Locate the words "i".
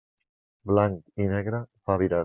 1.25-1.29